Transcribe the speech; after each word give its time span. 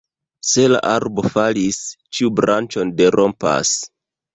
Se 0.51 0.63
la 0.75 0.79
arbo 0.93 1.25
falis, 1.35 1.81
ĉiu 2.19 2.35
branĉon 2.43 2.99
derompas. 3.03 3.81